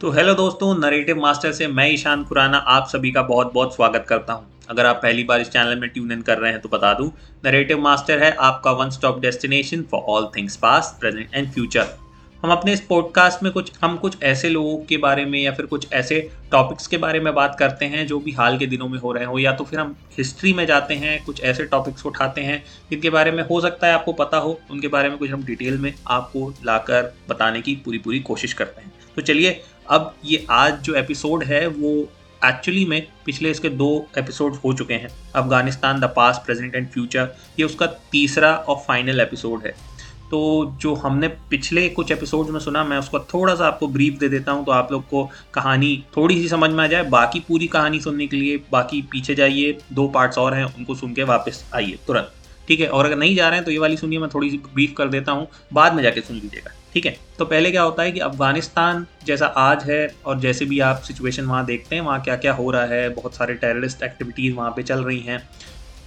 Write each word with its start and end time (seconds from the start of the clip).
तो 0.00 0.10
हेलो 0.10 0.32
दोस्तों 0.34 0.74
narrative 0.74 1.16
master 1.16 1.52
से 1.52 1.66
मैं 1.68 1.88
ईशान 1.92 2.22
खुराना 2.24 2.58
आप 2.68 2.86
सभी 2.88 3.10
का 3.12 3.22
बहुत 3.22 3.52
बहुत 3.54 3.74
स्वागत 3.74 4.04
करता 4.08 4.32
हूँ। 4.32 4.46
अगर 4.70 4.86
आप 4.86 5.00
पहली 5.02 5.24
बार 5.24 5.40
इस 5.40 5.48
चैनल 5.48 5.80
में 5.80 5.88
ट्यून 5.90 6.12
इन 6.12 6.22
कर 6.22 6.38
रहे 6.38 6.52
हैं 6.52 6.60
तो 6.60 6.68
बता 6.68 6.92
दूँ 6.94 7.10
नरेटिव 7.44 7.80
मास्टर 7.80 8.22
है 8.22 8.30
आपका 8.40 8.70
one 8.72 8.90
stop 8.90 9.18
destination 9.20 9.82
for 9.90 10.00
all 10.08 10.30
things 10.36 10.56
past 10.56 11.00
present 11.00 11.34
and 11.34 11.50
future 11.52 11.88
हम 12.42 12.52
अपने 12.52 12.72
इस 12.72 12.80
पॉडकास्ट 12.80 13.42
में 13.42 13.52
कुछ, 13.52 13.72
हम 13.82 13.96
कुछ 13.96 14.22
ऐसे 14.22 14.48
लोगों 14.48 14.76
के 14.84 14.96
बारे 14.96 15.24
में 15.24 15.38
या 15.38 15.52
फिर 15.52 15.66
कुछ 15.66 15.92
ऐसे 15.92 16.20
टॉपिक्स 16.52 16.86
के 16.86 16.96
बारे 16.96 17.20
में 17.20 17.32
बात 17.34 17.56
करते 17.58 17.86
हैं 17.86 18.06
जो 18.06 18.18
भी 18.18 18.32
हाल 18.32 18.56
के 18.58 18.66
दिनों 18.66 18.88
में 18.88 18.98
हो 18.98 19.12
रहे 19.12 19.24
हो, 19.24 19.38
या 19.38 19.52
तो 19.52 19.64
फिर 19.64 19.80
हम 19.80 19.94
हिस्ट्री 20.18 20.52
में 20.52 20.64
जाते 20.66 20.94
हैं, 20.94 21.24
कुछ 21.24 21.42
ऐसे 21.42 21.64
टॉपिक्स 21.64 22.06
उठाते 22.06 22.40
हैं, 22.40 22.62
जिनके 22.90 23.10
बारे 23.10 23.30
में 23.30 23.42
हो 23.42 23.60
सकता 23.60 23.86
है 23.86 23.94
आपको 23.94 24.12
पता 24.12 24.36
हो, 24.36 24.58
उनके 24.70 24.88
बारे 24.88 25.08
में 25.08 25.18
कुछ 25.18 25.30
हम 25.30 25.44
डिटेल 25.44 25.78
में 25.78 25.92
आपको 26.08 26.52
लाकर 26.64 27.14
बताने 27.28 27.60
की 27.60 27.74
पूरी 27.84 27.98
पूरी 27.98 28.20
कोशिश 28.20 28.52
करते 28.52 28.82
हैं। 28.82 28.92
तो 29.16 29.22
चलिए 29.22 29.60
अब 29.90 30.14
ये 30.24 30.44
आज 30.50 30.80
जो 30.82 30.94
एपिसोड 30.94 31.42
है, 31.44 31.66
वो 31.66 31.90
एक्चुअली 32.42 32.84
में 32.84 33.06
पिछले 33.26 33.50
इसके 33.50 33.68
दो 33.68 34.06
एपिसोड 34.18 34.54
हो 34.54 34.72
चुके 34.72 34.94
हैं। 34.94 35.08
Afghanistan 35.36 36.00
the 36.00 36.12
past 36.16 36.44
present 36.44 36.74
and 36.74 36.88
future 36.88 37.34
ये 37.58 37.64
उसका 37.64 37.86
तीसरा 38.12 38.54
और 38.54 38.76
फाइनल 38.86 39.20
एपिसोड 39.20 39.66
है। 39.66 39.74
तो 40.30 40.40
जो 40.80 40.94
हमने 40.94 41.28
पिछले 41.50 41.88
कुछ 41.88 42.12
एपिसोड 42.12 42.50
में 42.50 42.60
सुना, 42.60 42.84
मैं 42.84 42.98
उसका 42.98 43.18
थोड़ा 43.34 43.54
सा 43.54 43.66
आपको 43.66 43.88
ब्रीफ 43.88 44.18
दे 44.18 44.28
देता 44.28 44.52
हूँ 44.52 44.64
तो 44.64 44.72
आप 44.72 44.92
लोग 44.92 45.08
को 45.08 45.28
कहानी 45.54 46.04
थोड़ी 46.16 46.40
सी 46.42 46.48
समझ 46.48 46.70
में 46.70 46.84
आ 46.84 46.86
जाए। 46.86 47.04
बाकी 47.10 47.40
पूरी 47.40 47.66
कहानी 47.68 48.00
सुनने 48.00 48.26
के 48.26 48.36
लिए, 48.36 48.62
बाकी 48.72 49.02
पीछे 49.02 49.34
जाइए, 49.34 49.78
दो 49.92 50.08
पार्ट्स 50.08 50.38
और 50.38 50.54
हैं, 50.54 50.64
उनको 50.64 50.94
सुन 50.94 51.14
के 51.14 51.22
वापस 51.22 51.64
आइए, 51.74 51.98
तुरंत। 52.06 52.32
ठीक 52.70 52.80
है? 52.80 52.86
और 52.86 53.06
अगर 53.06 53.16
नहीं 53.16 53.34
जा 53.36 53.48
रहे 53.48 53.58
हैं 53.58 53.64
तो 53.64 53.70
ये 53.70 53.78
वाली 53.78 53.96
सुनिए, 53.96 54.18
मैं 54.18 54.28
थोड़ी 54.30 54.50
सी 54.50 54.56
ब्रीफ 54.74 54.92
कर 54.96 55.08
देता 55.08 55.32
हूँ, 55.32 55.46
बाद 55.72 55.94
में 55.94 56.02
जाके 56.02 56.20
सुन 56.20 56.36
लीजिएगा, 56.36 56.70
ठीक 56.94 57.06
है? 57.06 57.16
तो 57.38 57.44
पहले 57.44 57.70
क्या 57.70 57.82
होता 57.82 58.02
है 58.02 58.12
कि 58.12 58.20
अफ़गानिस्तान 58.20 59.06
जैसा 59.24 59.46
आज 59.46 59.84
है 59.84 60.06
और 60.26 60.38
जैसे 60.40 60.64
भी 60.64 60.78
आप 60.80 61.00
सिचुएशन 61.00 61.44
वहाँ 61.44 61.64
देखते 61.64 61.94
हैं, 61.96 62.02
वहाँ 62.02 62.20
क्या 62.20 62.36
क्या 62.36 62.52
हो 62.52 62.70
रहा 62.70 62.84
है, 62.84 63.08
बहुत 63.08 63.34
सारे 63.34 63.54
टेररिस्ट 63.54 64.02
एक्टिविटीज़ 64.02 64.54
वहाँ 64.54 64.70
पर 64.70 64.82
चल 64.82 65.04
रही 65.04 65.20
हैं, 65.20 65.42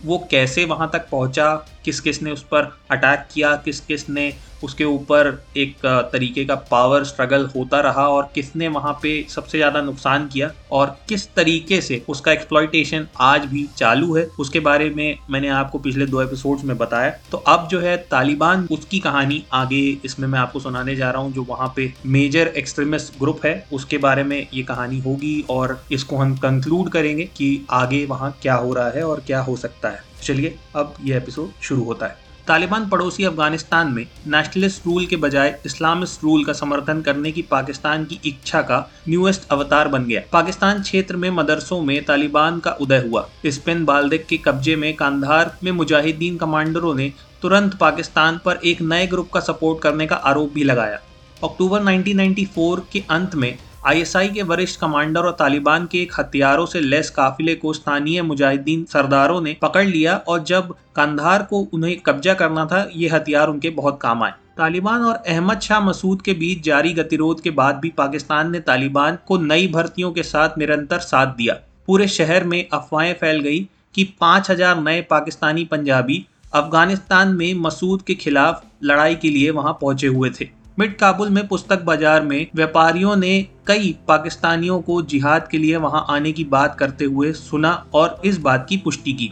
वो 0.05 0.17
कैसे 0.31 0.65
वहाँ 0.65 0.89
तक 0.93 1.09
पहुँचा 1.09 1.53
किस 1.85 1.99
किस 1.99 2.21
ने 2.23 2.31
उस 2.31 2.43
पर 2.43 2.71
अटैक 2.91 3.27
किया 3.33 3.55
किस 3.55 3.79
किस 3.79 4.09
ने 4.09 4.33
उसके 4.63 4.83
ऊपर 4.85 5.27
एक 5.57 5.85
तरीके 6.13 6.45
का 6.45 6.55
पावर 6.71 7.03
स्ट्रगल 7.03 7.45
होता 7.55 7.79
रहा 7.81 8.07
और 8.09 8.29
किसने 8.35 8.67
वहाँ 8.69 8.93
पे 9.01 9.25
सबसे 9.29 9.57
ज़्यादा 9.57 9.81
नुकसान 9.81 10.27
किया 10.27 10.51
और 10.71 10.95
किस 11.09 11.27
तरीके 11.35 11.81
से 11.81 12.01
उसका 12.09 12.31
एक्सप्लॉयटेशन 12.31 13.07
आज 13.21 13.45
भी 13.45 13.67
चालू 13.77 14.15
है, 14.15 14.23
उसके 14.39 14.59
बारे 14.61 14.89
में 14.89 15.17
मैंने 15.29 15.49
आपको 15.51 15.79
पिछले 15.79 16.05
दो 16.05 16.21
एपिसोड्स 16.21 16.63
में 16.63 16.77
बताया। 16.77 17.09
तो 17.31 17.37
अब 17.37 17.67
जो 17.71 17.79
है 17.79 17.95
तालिबान, 18.11 18.67
उसकी 18.71 18.99
कहानी 18.99 19.43
आगे 19.53 19.81
इसमें 20.05 20.27
मैं 20.27 20.39
आपको 20.39 20.59
सुनाने 20.59 20.95
जा 20.95 21.09
रहा 21.11 21.21
हूँ, 21.21 21.33
जो 21.33 21.43
वहाँ 21.43 21.71
पे 21.75 21.91
मेजर 22.07 22.47
एक्सट्रीमिस्ट 22.47 23.19
ग्रुप 23.19 23.45
है, 23.45 23.53
उसके 23.73 23.97
बारे 23.97 24.23
में 24.23 24.47
ये 24.53 24.63
कहानी 24.63 24.99
होगी 24.99 25.39
और 25.49 25.79
इसको 25.91 26.17
हम 26.17 26.35
कंक्लूड 26.37 26.89
करेंगे 26.89 27.29
कि 27.37 27.65
आगे 27.71 28.05
वहाँ 28.05 28.35
क्या 28.41 28.55
हो 28.55 28.73
रहा 28.73 28.89
है 28.89 29.03
और 29.03 29.23
क्या 29.27 29.41
हो 29.41 29.55
सकता 29.57 29.89
है। 29.89 30.03
चलिए, 30.23 30.55
अब 30.75 30.95
ये 31.03 31.17
एपिसोड 31.17 31.61
शुरू 31.61 31.83
होता 31.83 32.07
है। 32.07 32.22
तालिबान 32.47 32.87
पड़ोसी 32.89 33.23
अफ़गानिस्तान 33.23 33.91
में 33.93 34.05
नेशनलिस्ट 34.27 34.85
रूल 34.85 35.05
के 35.05 35.15
बजाय 35.15 35.59
इस्लामिस्ट 35.65 36.23
रूल 36.23 36.43
का 36.45 36.53
समर्थन 36.53 37.01
करने 37.01 37.31
की 37.31 37.41
पाकिस्तान 37.41 38.03
की 38.05 38.19
इच्छा 38.25 38.61
का 38.61 38.79
न्यूएस्ट 39.09 39.47
अवतार 39.51 39.87
बन 39.87 40.05
गया। 40.05 40.21
पाकिस्तान 40.31 40.81
क्षेत्र 40.81 41.15
में 41.15 41.29
मदरसों 41.29 41.81
में 41.81 42.03
तालिबान 42.05 42.59
का 42.59 42.71
उदय 42.71 43.07
हुआ। 43.07 43.27
स्पेन 43.45 43.85
बाल्दिक 43.85 44.25
के 44.25 44.37
कब्जे 44.37 44.75
में 44.75 44.93
कांधार 44.95 45.57
में 45.63 45.71
मुजाहिदीन 45.71 46.37
कमांडरों 46.37 46.93
ने 46.95 47.11
तुरंत 47.41 47.75
पाकिस्तान 47.75 48.39
पर 48.45 48.59
एक 48.65 48.81
नए 48.81 49.07
ग्रुप 49.07 49.31
का 49.31 49.39
सपोर्ट 49.39 49.81
करने 49.81 50.07
का 50.07 50.15
आरोप 50.15 50.53
भी 50.53 50.63
लगाया। 50.63 50.99
अक्टूबर 51.43 51.81
1994 51.81 52.81
के 52.93 53.03
अंत 53.09 53.35
में 53.35 53.57
आईएसआई 53.85 54.27
के 54.27 54.41
वरिष्ठ 54.41 54.79
कमांडर 54.79 55.21
और 55.21 55.31
तालिबान 55.31 55.85
के 55.85 56.01
एक 56.01 56.11
हथियारों 56.19 56.65
से 56.65 56.79
लेस 56.79 57.09
काफिले 57.09 57.55
को 57.55 57.73
स्थानीय 57.73 58.21
मुजाहिदीन 58.21 58.83
सरदारों 58.85 59.41
ने 59.41 59.55
पकड़ 59.61 59.83
लिया 59.85 60.15
और 60.17 60.43
जब 60.43 60.71
कंधार 60.95 61.43
को 61.43 61.59
उन्हें 61.73 61.99
कब्जा 61.99 62.33
करना 62.33 62.65
था, 62.65 62.87
ये 62.95 63.09
हथियार 63.09 63.47
उनके 63.47 63.69
बहुत 63.71 63.99
काम 64.01 64.23
आए। 64.23 64.31
तालिबान 64.57 65.01
और 65.01 65.15
अहमद 65.15 65.59
शाह 65.59 65.79
मसूद 65.79 66.21
के 66.21 66.33
बीच 66.33 66.63
जारी 66.63 66.93
गतिरोध 66.93 67.41
के 67.41 67.49
बाद 67.51 67.75
भी 67.75 67.89
पाकिस्तान 67.89 68.51
ने 68.51 68.59
तालिबान 68.61 69.17
को 69.27 69.37
नई 69.37 69.67
भर्तियों 69.67 70.11
के 70.11 70.23
साथ 70.23 70.57
निरंतर 70.57 70.99
साथ 71.01 71.35
दिया। 71.35 71.59
पूरे 71.87 72.07
शहर 72.07 72.43
में 72.43 72.67
अफवाहें 72.73 73.13
फैल 73.13 73.39
गई 73.39 73.59
कि 73.95 74.03
5000 74.21 74.79
नए 74.79 75.01
पाकिस्तानी 75.01 75.65
पंजाबी 75.65 76.25
अफ़गानिस्तान 76.53 77.35
में 77.35 77.53
मसूद 77.53 78.01
के 78.01 78.15
खिलाफ 78.15 78.65
लड़ाई 78.83 79.15
के 79.15 79.29
लिए 79.29 79.49
वहाँ 79.51 79.77
पहुँचे 79.81 80.07
हुए 80.07 80.29
थे। 80.29 80.49
मिड 80.79 80.95
काबुल 80.97 81.29
में 81.29 81.47
पुस्तक 81.47 81.81
बाज़ार 81.81 82.21
में 82.21 82.47
व्यापारियों 82.55 83.15
ने 83.15 83.47
कई 83.67 83.95
पाकिस्तानियों 84.07 84.81
को 84.81 85.01
जिहाद 85.01 85.47
के 85.47 85.57
लिए 85.57 85.75
वहाँ 85.75 86.05
आने 86.09 86.31
की 86.31 86.43
बात 86.43 86.75
करते 86.79 87.05
हुए 87.05 87.31
सुना 87.31 87.71
और 87.93 88.21
इस 88.25 88.37
बात 88.37 88.65
की 88.69 88.77
पुष्टि 88.77 89.13
की। 89.13 89.31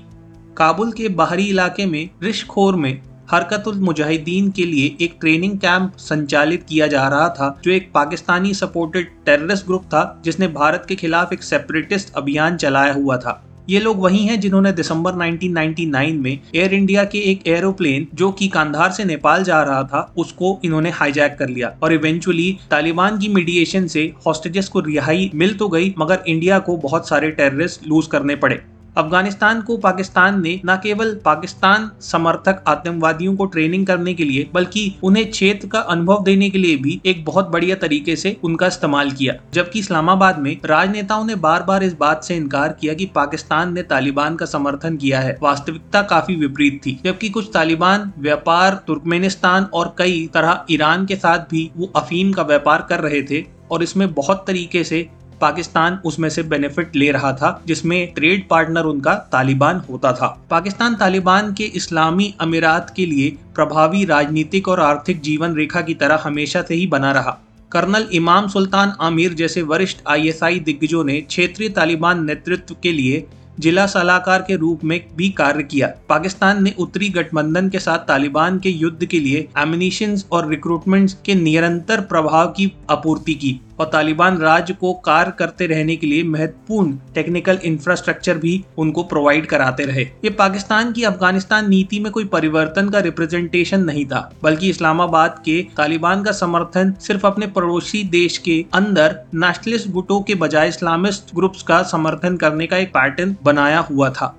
काबुल 0.57 0.91
के 0.91 1.09
बाहरी 1.09 1.45
इलाके 1.45 1.85
में 1.85 2.09
रिशखोर 2.23 2.75
में 2.75 3.01
हरकतुल 3.31 3.79
मुजाहिदीन 3.79 4.51
के 4.51 4.65
लिए 4.65 4.95
एक 5.01 5.17
ट्रेनिंग 5.19 5.57
कैंप 5.59 5.97
संचालित 5.97 6.65
किया 6.69 6.87
जा 6.87 7.07
रहा 7.07 7.29
था, 7.29 7.59
जो 7.63 7.71
एक 7.71 7.91
पाकिस्तानी 7.93 8.53
सपोर्टेड 8.53 9.11
टेररिस्ट 9.25 9.65
ग्रुप 9.65 9.83
था, 9.83 10.21
जिसने 10.25 10.47
भारत 10.47 10.85
के 10.87 10.95
खिलाफ 10.95 11.33
एक 11.33 11.43
सेपरेटिस्ट 11.43 12.13
अभियान 12.13 12.57
चलाया 12.57 12.93
हुआ 12.93 13.17
था। 13.17 13.43
ये 13.69 13.79
लोग 13.79 13.99
वही 13.99 14.25
हैं 14.25 14.39
जिन्होंने 14.39 14.71
दिसंबर 14.71 15.13
1999 15.13 16.11
में 16.13 16.31
एयर 16.55 16.73
इंडिया 16.73 17.03
के 17.03 17.19
एक 17.31 17.47
एरोप्लेन 17.47 18.07
जो 18.13 18.31
कि 18.31 18.47
कांधार 18.47 18.91
से 18.91 19.05
नेपाल 19.05 19.43
जा 19.43 19.61
रहा 19.63 19.83
था, 19.83 20.13
उसको 20.17 20.59
इन्होंने 20.65 20.89
हाईजैक 20.89 21.35
कर 21.39 21.49
लिया 21.49 21.75
और 21.83 21.93
इवेंचुअली 21.93 22.51
तालिबान 22.71 23.19
की 23.19 23.27
मीडिएशन 23.27 23.87
से 23.87 24.11
हॉस्टेजेस 24.27 24.67
को 24.67 24.79
रिहाई 24.79 25.31
मिल 25.35 25.53
तो 25.53 25.67
गई, 25.67 25.93
मगर 25.99 26.23
इंडिया 26.27 26.59
को 26.59 26.77
बहुत 26.77 27.07
सारे 27.09 27.31
टेररिस्ट 27.31 27.87
लूज 27.87 28.07
करने 28.07 28.35
पड़े। 28.35 28.61
अफ़गानिस्तान 28.97 29.61
को 29.61 29.75
पाकिस्तान 29.77 30.41
ने 30.41 30.59
न 30.65 30.75
केवल 30.83 31.13
पाकिस्तान 31.25 31.89
समर्थक 32.01 32.63
आतंकवादियों 32.67 33.35
को 33.35 33.45
ट्रेनिंग 33.45 33.85
करने 33.87 34.13
के 34.13 34.23
लिए, 34.23 34.49
बल्कि 34.53 34.95
उन्हें 35.03 35.29
क्षेत्र 35.31 35.67
का 35.67 35.79
अनुभव 35.79 36.23
देने 36.23 36.49
के 36.49 36.57
लिए 36.57 36.75
भी 36.75 36.99
एक 37.05 37.23
बहुत 37.25 37.49
बढ़िया 37.49 37.75
तरीके 37.75 38.15
से 38.15 38.35
उनका 38.43 38.67
इस्तेमाल 38.67 39.11
किया। 39.11 39.33
जबकि 39.53 39.79
इस्लामाबाद 39.79 40.39
में 40.39 40.55
राजनेताओं 40.65 41.25
ने 41.25 41.35
बार 41.35 41.63
बार 41.63 41.83
इस 41.83 41.93
बात 41.93 42.23
से 42.23 42.35
इनकार 42.35 42.75
किया 42.81 42.93
कि 42.93 43.05
पाकिस्तान 43.05 43.73
ने 43.73 43.83
तालिबान 43.83 44.35
का 44.35 44.45
समर्थन 44.45 44.97
किया 44.97 45.19
है। 45.19 45.37
वास्तविकता 45.43 46.01
काफ़ी 46.01 46.35
विपरीत 46.35 46.81
थी, 46.85 46.99
जबकि 47.05 47.29
कुछ 47.29 47.49
तालिबान 47.53 48.11
व्यापार, 48.19 48.81
तुर्कमेनिस्तान 48.87 49.63
और 49.63 49.95
कई 49.97 50.29
तरह 50.33 50.65
ईरान 50.71 51.05
के 51.05 51.15
साथ 51.15 51.49
भी 51.51 51.69
वो 51.77 51.91
अफीम 51.95 52.31
का 52.33 52.43
व्यापार 52.43 52.85
कर 52.89 52.99
रहे 52.99 53.21
थे 53.21 53.43
और 53.71 53.83
इसमें 53.83 54.13
बहुत 54.13 54.43
तरीके 54.47 54.83
से 54.83 55.07
पाकिस्तान 55.41 55.99
उसमें 56.05 56.29
से 56.29 56.43
बेनिफिट 56.43 56.95
ले 56.95 57.11
रहा 57.11 57.31
था, 57.33 57.61
जिसमें 57.67 58.13
ट्रेड 58.13 58.47
पार्टनर 58.49 58.85
उनका 58.85 59.13
तालिबान 59.31 59.81
होता 59.89 60.13
था। 60.13 60.27
पाकिस्तान 60.49 60.95
तालिबान 60.95 61.53
के 61.53 61.63
इस्लामी 61.75 62.33
अमीरात 62.41 62.93
के 62.95 63.05
लिए 63.05 63.29
प्रभावी 63.55 64.05
राजनीतिक 64.05 64.67
और 64.67 64.79
आर्थिक 64.79 65.21
जीवन 65.21 65.55
रेखा 65.55 65.81
की 65.81 65.93
तरह 65.93 66.21
हमेशा 66.23 66.61
से 66.61 66.75
ही 66.75 66.87
बना 66.87 67.11
रहा। 67.11 67.37
कर्नल 67.71 68.07
इमाम 68.13 68.47
सुल्तान 68.47 68.93
आमिर 69.01 69.33
जैसे 69.33 69.61
वरिष्ठ 69.61 69.97
आईएसआई 70.07 70.59
दिग्गजों 70.59 71.03
ने 71.03 71.19
क्षेत्रीय 71.21 71.69
तालिबान 71.69 72.25
नेतृत्व 72.25 72.75
के 72.83 72.91
लिए 72.91 73.25
जिला 73.59 73.85
सलाहकार 73.85 74.41
के 74.41 74.55
रूप 74.55 74.83
में 74.83 74.99
भी 75.15 75.29
कार्य 75.29 75.63
किया। 75.63 75.87
पाकिस्तान 76.09 76.63
ने 76.63 76.73
उत्तरी 76.79 77.09
गठबंधन 77.09 77.69
के 77.69 77.79
साथ 77.79 77.97
तालिबान 77.97 78.59
के 78.59 78.69
युद्ध 78.69 79.05
के 79.05 79.19
लिए 79.19 79.47
एमिनिशन 79.57 80.15
और 80.31 80.47
रिक्रूटमेंट 80.49 81.11
के 81.25 81.35
निरंतर 81.35 82.01
प्रभाव 82.01 82.47
की 82.47 82.71
आपूर्ति 82.89 83.33
की। 83.33 83.59
और 83.81 83.87
तालिबान 83.87 84.37
राज्य 84.37 84.73
को 84.73 84.93
कार्य 85.05 85.31
करते 85.39 85.67
रहने 85.67 85.95
के 85.95 86.07
लिए 86.07 86.23
महत्वपूर्ण 86.23 86.97
टेक्निकल 87.13 87.59
इंफ्रास्ट्रक्चर 87.63 88.37
भी 88.37 88.53
उनको 88.77 89.03
प्रोवाइड 89.03 89.45
कराते 89.45 89.85
रहे। 89.85 90.01
ये 90.01 90.29
पाकिस्तान 90.29 90.91
की 90.91 91.03
अफ़गानिस्तान 91.03 91.69
नीति 91.69 91.99
में 91.99 92.11
कोई 92.11 92.25
परिवर्तन 92.25 92.89
का 92.89 92.99
रिप्रेजेंटेशन 92.99 93.83
नहीं 93.83 94.05
था, 94.05 94.31
बल्कि 94.43 94.69
इस्लामाबाद 94.69 95.41
के 95.45 95.61
तालिबान 95.77 96.23
का 96.23 96.31
समर्थन 96.31 96.93
सिर्फ़ 97.01 97.25
अपने 97.27 97.47
पड़ोसी 97.47 98.03
देश 98.11 98.37
के 98.37 98.65
अंदर 98.73 99.15
नेशनलिस्ट 99.35 99.89
गुटों 99.89 100.21
के 100.21 100.35
बजाय 100.35 100.67
इस्लामिस्ट 100.67 101.35
ग्रुप्स 101.35 101.63
का 101.63 101.81
समर्थन 101.83 102.37
करने 102.37 102.67
का 102.67 102.77
एक 102.77 102.89
पैटर्न 102.89 103.35
बनाया 103.43 103.79
हुआ 103.79 104.09
था। 104.09 104.35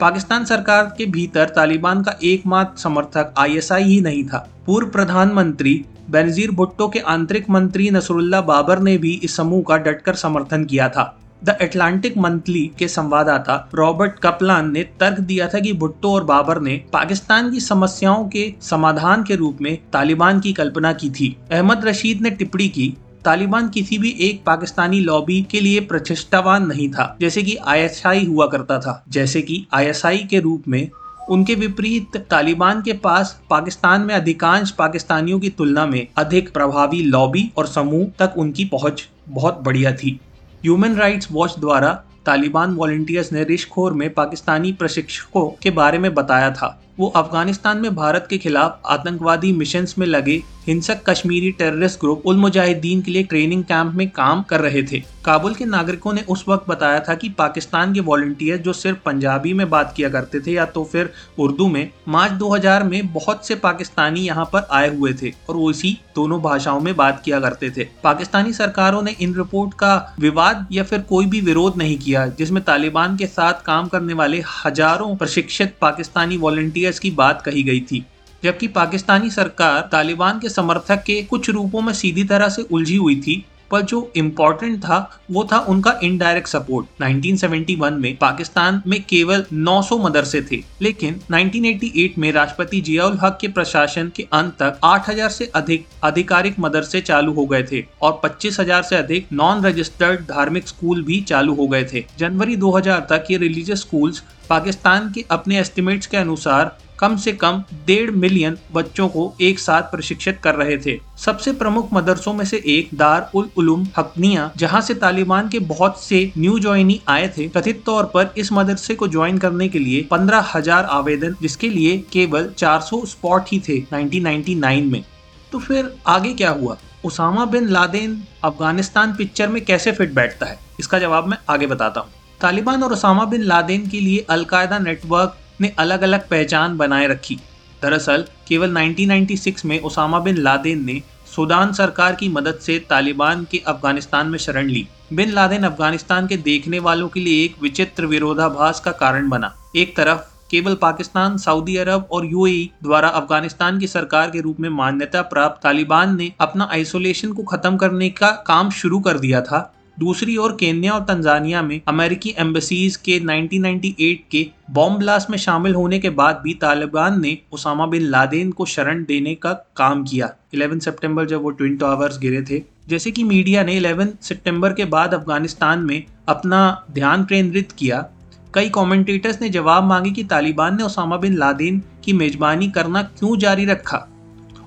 पाकिस्तान 0.00 0.44
सरकार 0.44 0.94
के 0.98 1.06
भीतर 1.06 1.48
तालिबान 1.48 2.02
का 2.02 2.18
एकमात्र 2.24 2.80
समर्थक 2.80 3.34
आईएसआई 3.38 3.82
ही 3.82 4.00
नहीं 4.00 4.24
था। 4.24 4.48
पूर्व 4.66 4.88
प्रधानमंत्री 4.88 5.84
बेनजीर 6.10 6.50
भुट्टो 6.50 6.88
के 6.88 6.98
आंतरिक 6.98 7.50
मंत्री 7.50 7.90
नसरुल्ला 7.90 8.40
बाबर 8.40 8.78
ने 8.78 8.96
भी 8.98 9.12
इस 9.24 9.36
समूह 9.36 9.62
का 9.68 9.76
डटकर 9.76 10.14
समर्थन 10.14 10.64
किया 10.64 10.88
था। 10.88 11.20
द 11.44 11.56
एटलांटिक 11.62 12.18
मंथली 12.18 12.70
के 12.78 12.88
संवाददाता 12.88 13.68
रॉबर्ट 13.74 14.12
कपलान 14.12 14.70
ने 14.72 14.82
तर्क 14.82 15.20
दिया 15.20 15.48
था 15.48 15.60
कि 15.60 15.72
भुट्टो 15.72 16.12
और 16.12 16.24
बाबर 16.24 16.60
ने 16.60 16.76
पाकिस्तान 16.92 17.50
की 17.52 17.60
समस्याओं 17.60 18.28
के 18.28 18.54
समाधान 18.60 19.22
के 19.22 19.36
रूप 19.36 19.58
में 19.60 19.78
तालिबान 19.92 20.40
की 20.40 20.52
कल्पना 20.52 20.92
की 20.92 21.10
थी। 21.10 21.36
अहमद 21.52 21.84
रशीद 21.84 22.20
ने 22.20 22.30
टिप्पणी 22.30 22.68
की, 22.68 22.96
तालिबान 23.24 23.68
किसी 23.68 23.98
भी 23.98 24.16
एक 24.20 24.42
पाकिस्तानी 24.44 25.00
लॉबी 25.00 25.40
के 25.50 25.60
लिए 25.60 25.80
प्रतिष्ठावान 25.80 26.66
नहीं 26.66 26.88
था, 26.90 27.16
जैसे 27.20 27.42
कि 27.42 27.56
आईएसआई 27.56 28.24
हुआ 28.24 28.46
करता 28.46 28.78
था, 28.78 29.04
जैसे 29.08 29.42
कि 29.42 29.66
आईएसआई 29.72 30.18
के 30.18 30.40
रूप 30.40 30.68
में 30.68 30.90
उनके 31.30 31.54
विपरीत 31.54 32.16
तालिबान 32.30 32.82
के 32.82 32.92
पास 32.92 33.40
पाकिस्तान 33.50 34.00
में 34.00 34.14
अधिकांश 34.14 34.70
पाकिस्तानियों 34.70 35.40
की 35.40 35.48
तुलना 35.48 35.86
में 35.86 36.06
अधिक 36.16 36.52
प्रभावी 36.52 37.02
लॉबी 37.02 37.52
और 37.58 37.66
समूह 37.66 38.06
तक 38.18 38.34
उनकी 38.38 38.64
पहुँच 38.64 39.08
बहुत 39.28 39.60
बढ़िया 39.62 39.92
थी। 39.92 40.20
ह्यूमन 40.62 40.94
राइट्स 40.94 41.28
वॉच 41.32 41.58
द्वारा 41.58 41.92
तालिबान 42.26 42.74
वॉल्टियर्स 42.74 43.32
ने 43.32 43.44
रिशखोर 43.44 43.92
में 43.92 44.14
पाकिस्तानी 44.14 44.72
प्रशिक्षकों 44.72 45.46
के 45.62 45.70
बारे 45.70 45.98
में 45.98 46.14
बताया 46.14 46.50
था। 46.50 46.80
वो 46.98 47.06
अफ़गानिस्तान 47.16 47.78
में 47.78 47.94
भारत 47.94 48.26
के 48.30 48.38
खिलाफ 48.38 48.80
आतंकवादी 48.86 49.52
मिशन 49.52 49.86
में 49.98 50.06
लगे 50.06 50.42
हिंसक 50.66 51.00
कश्मीरी 51.08 51.50
टेररिस्ट 51.52 52.00
ग्रुप 52.00 52.22
उल 52.26 52.36
मुजाहिदीन 52.36 53.00
के 53.02 53.10
लिए 53.10 53.22
ट्रेनिंग 53.22 53.64
कैंप 53.64 53.94
में 53.94 54.08
काम 54.10 54.42
कर 54.42 54.60
रहे 54.60 54.82
थे। 54.82 55.02
काबुल 55.24 55.54
के 55.54 55.64
नागरिकों 55.64 56.12
ने 56.12 56.22
उस 56.28 56.44
वक्त 56.48 56.68
बताया 56.68 57.00
था 57.00 57.14
कि 57.14 57.28
पाकिस्तान 57.28 57.92
के 57.94 58.00
वॉल्टियर 58.00 58.58
जो 58.58 58.72
सिर्फ़ 58.72 58.98
पंजाबी 59.04 59.52
में 59.52 59.68
बात 59.70 59.92
किया 59.96 60.08
करते 60.08 60.40
थे 60.40 60.52
या 60.52 60.64
तो 60.66 60.84
फिर 60.84 61.10
उर्दू 61.38 61.68
में, 61.68 61.90
मार्च 62.08 62.32
2000 62.32 62.82
में 62.82 63.12
बहुत 63.12 63.46
से 63.46 63.54
पाकिस्तानी 63.56 64.20
यहाँ 64.20 64.44
पर 64.52 64.66
आए 64.70 64.94
हुए 64.96 65.12
थे 65.22 65.32
और 65.48 65.56
वो 65.56 65.70
इसी 65.70 65.98
दोनों 66.16 66.40
भाषाओं 66.42 66.80
में 66.80 66.94
बात 66.96 67.22
किया 67.24 67.40
करते 67.40 67.70
थे। 67.70 67.86
पाकिस्तानी 68.04 68.52
सरकारों 68.52 69.02
ने 69.02 69.14
इन 69.20 69.34
रिपोर्ट 69.34 69.74
का 69.74 70.14
विवाद 70.20 70.66
या 70.72 70.82
फिर 70.82 71.00
कोई 71.02 71.26
भी 71.26 71.40
विरोध 71.40 71.76
नहीं 71.76 71.98
किया, 71.98 72.26
जिसमें 72.28 72.62
तालिबान 72.64 73.16
के 73.16 73.26
साथ 73.26 73.62
काम 73.66 73.88
करने 73.88 74.14
वाले 74.14 74.42
हज़ारों 74.56 75.14
प्रशिक्षित 75.16 75.76
पाकिस्तानी 75.80 76.36
वॉलंटियर्स 76.84 76.98
की 76.98 77.10
बात 77.10 77.42
कही 77.42 77.62
गई 77.62 77.80
थी, 77.80 78.04
जबकि 78.42 78.68
पाकिस्तानी 78.68 79.30
सरकार 79.30 79.88
तालिबान 79.92 80.38
के 80.38 80.48
समर्थक 80.48 81.02
के 81.02 81.22
कुछ 81.22 81.50
रूपों 81.50 81.80
में 81.80 81.92
सीधी 81.92 82.24
तरह 82.24 82.48
से 82.48 82.62
उलझी 82.62 82.96
हुई 82.96 83.16
थी। 83.20 83.44
पर 83.74 83.82
जो 83.82 84.00
इम्पोर्टेंट 84.16 84.78
था, 84.78 84.98
वो 85.30 85.44
था 85.52 85.58
उनका 85.68 85.98
इनडायरेक्ट 86.04 86.48
सपोर्ट 86.48 87.02
1971 87.02 87.90
में 87.92 88.16
पाकिस्तान 88.16 88.82
में 88.86 89.02
केवल 89.02 89.44
900 89.52 89.98
मदरसे 90.00 90.42
थे, 90.42 90.62
लेकिन 90.82 91.20
1988 91.32 92.18
में 92.18 92.30
राष्ट्रपति 92.32 92.80
जियाउल 92.80 93.18
हक 93.22 93.38
के 93.40 93.48
प्रशासन 93.48 94.10
के 94.16 94.26
अंत 94.32 94.52
तक 94.62 94.78
8000 94.84 95.30
से 95.30 95.50
अधिक 95.54 95.86
आधिकारिक 96.04 96.58
मदरसे 96.60 97.00
चालू 97.00 97.32
हो 97.32 97.46
गए 97.46 97.62
थे 97.72 97.84
और 98.02 98.20
25000 98.24 98.82
से 98.82 98.96
अधिक 98.96 99.32
नॉन 99.32 99.64
रजिस्टर्ड 99.64 100.20
धार्मिक 100.28 100.68
स्कूल 100.68 101.02
भी 101.04 101.20
चालू 101.22 101.54
हो 101.54 101.66
गए 101.68 101.84
थे। 101.92 102.04
जनवरी 102.18 102.56
2000 102.56 103.00
तक 103.10 103.26
ये 103.30 103.36
रिलीजियस 103.38 103.80
स्कूल्स 103.80 104.22
पाकिस्तान 104.50 105.12
के 105.12 105.24
अपने 105.30 105.58
एस्टिमेट्स 105.58 106.06
के 106.06 106.16
अनुसार 106.16 106.76
कम 106.98 107.16
से 107.16 107.32
कम 107.32 107.62
डेढ़ 107.86 108.10
मिलियन 108.10 108.56
बच्चों 108.72 109.08
को 109.08 109.32
एक 109.40 109.58
साथ 109.58 109.82
प्रशिक्षित 109.82 110.38
कर 110.44 110.54
रहे 110.54 110.76
थे। 110.78 110.98
सबसे 111.18 111.52
प्रमुख 111.52 111.88
मदरसों 111.92 112.32
में 112.34 112.44
से 112.44 112.62
एक 112.66 112.88
दार 112.94 113.30
उल 113.34 113.48
उलूम 113.56 113.86
हकनिया, 113.98 114.50
जहाँ 114.56 114.80
से 114.80 114.94
तालिबान 114.94 115.48
के 115.48 115.58
बहुत 115.58 116.02
से 116.02 116.32
न्यू 116.38 116.58
ज्वाइनी 116.58 117.00
आए 117.08 117.28
थे, 117.28 117.48
कथित 117.48 117.82
तौर 117.86 118.04
पर 118.04 118.34
इस 118.38 118.52
मदरसे 118.52 118.94
को 118.94 119.08
ज्वाइन 119.08 119.38
करने 119.38 119.68
के 119.68 119.78
लिए 119.78 120.02
पंद्रह 120.10 120.50
हज़ार 120.54 120.84
आवेदन, 120.84 121.36
जिसके 121.42 121.70
लिए 121.70 121.98
केवल 122.12 122.50
400 122.58 123.04
स्पॉट 123.06 123.48
ही 123.48 123.62
थे 123.68 123.80
1999 123.92 124.90
में। 124.92 125.04
तो 125.52 125.58
फिर 125.58 125.94
आगे 126.06 126.32
क्या 126.32 126.50
हुआ? 126.50 126.76
Osama 127.04 127.44
bin 127.44 127.68
Laden 127.68 128.22
Afghanistan 128.44 129.14
picture 129.14 129.48
में 129.48 129.64
कैसे 129.64 129.92
फिट 129.92 130.14
बैठता 130.14 130.46
है? 130.46 130.58
इसका 130.80 130.98
जवाब 130.98 131.26
मैं 131.26 131.38
आगे 131.48 131.66
बताता 131.66 132.00
हूँ। 132.00 132.10
तालिबान 132.40 132.82
और 132.82 132.92
उसामा 132.92 133.24
बिन 133.24 133.42
लादेन 133.42 133.86
के 133.88 134.00
लिए 134.00 134.26
अलकायदा 134.30 134.78
नेटवर्क 134.78 135.36
ने 135.60 135.72
अलग 135.78 136.02
अलग 136.02 136.28
पहचान 136.28 136.76
बनाए 136.76 137.06
रखी। 137.06 137.38
दरअसल, 137.82 138.24
केवल 138.48 138.70
1996 138.70 139.64
में 139.64 139.80
ओसामा 139.80 140.18
बिन 140.18 140.36
लादेन 140.36 140.84
ने 140.84 141.02
सूडान 141.36 141.72
सरकार 141.72 142.14
की 142.14 142.28
मदद 142.28 142.54
से 142.54 142.78
तालिबान 142.78 143.46
के 143.50 143.58
अफ़गानिस्तान 143.58 144.26
में 144.26 144.38
शरण 144.38 144.66
ली। 144.66 144.88
बिन 145.12 145.32
लादेन 145.32 145.62
अफ़गानिस्तान 145.62 146.26
के 146.26 146.36
देखने 146.36 146.78
वालों 146.78 147.08
के 147.08 147.20
लिए 147.20 147.44
एक 147.44 147.56
विचित्र 147.62 148.06
विरोधाभास 148.06 148.80
का 148.80 148.92
कारण 148.92 149.28
बना। 149.28 149.54
एक 149.76 149.96
तरफ़, 149.96 150.20
केवल 150.50 150.74
पाकिस्तान, 150.74 151.38
सऊदी 151.38 151.76
अरब 151.76 152.08
और 152.12 152.26
यूएई 152.26 152.70
द्वारा 152.82 153.08
अफ़गानिस्तान 153.08 153.78
की 153.78 153.86
सरकार 153.86 154.30
के 154.30 154.40
रूप 154.40 154.60
में 154.60 154.68
मान्यता 154.68 155.22
प्राप्त 155.22 155.62
तालिबान 155.62 156.16
ने 156.16 156.32
अपना 156.40 156.68
आइसोलेशन 156.72 157.32
को 157.32 157.42
खत्म 157.42 157.76
करने 157.76 158.10
का 158.10 158.28
काम 158.30 158.70
शुरू 158.70 159.00
कर 159.00 159.18
दिया 159.18 159.40
था 159.40 159.74
दूसरी 159.98 160.36
ओर 160.36 160.52
केन्या 160.52 160.92
और 160.92 161.00
तंजानिया 161.00 161.62
में 161.62 161.80
अमेरिकी 161.88 162.34
एम्बेसीज 162.38 162.96
के 162.96 163.18
1998 163.20 164.14
के 164.30 164.46
बॉम्ब 164.70 164.98
ब्लास्ट 164.98 165.30
में 165.30 165.38
शामिल 165.38 165.74
होने 165.74 165.98
के 165.98 166.10
बाद 166.10 166.40
भी 166.44 166.54
तालिबान 166.54 167.20
ने 167.20 167.38
उसामा 167.52 167.86
बिन 167.86 168.02
लादेन 168.02 168.50
को 168.52 168.64
शरण 168.64 169.04
देने 169.04 169.34
का 169.34 169.52
काम 169.52 170.04
किया। 170.04 170.30
11 170.54 170.78
सितंबर 170.78 171.26
जब 171.26 171.42
वो 171.42 171.50
ट्विन 171.50 171.76
टावर्स 171.76 172.18
गिरे 172.18 172.42
थे, 172.42 172.62
जैसे 172.88 173.10
कि 173.10 173.24
मीडिया 173.24 173.62
ने 173.62 173.80
11 173.80 174.12
सितंबर 174.22 174.72
के 174.72 174.84
बाद 174.84 175.14
अफ़गानिस्तान 175.14 175.78
में 175.78 176.02
अपना 176.28 176.84
ध्यान 176.92 177.24
केंद्रित 177.24 177.72
किया। 177.72 178.08
कई 178.54 178.68
कमेंटेटर्स 178.68 179.40
ने 179.42 179.48
जवाब 179.48 179.84
मांगे 179.84 180.10
कि 180.10 180.24
तालिबान 180.24 180.76
ने 180.76 180.82
उसामा 180.82 181.16
बिन 181.16 181.36
लादेन 181.36 181.82
की 182.04 182.12
मेजबानी 182.12 182.70
करना 182.70 183.02
क्यों 183.02 183.38
जारी 183.38 183.64
रखा? 183.64 184.08